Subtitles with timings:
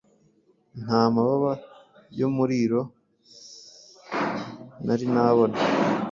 [0.83, 1.53] nta mababa
[2.17, 2.81] yumuriro
[4.85, 5.57] nari nabona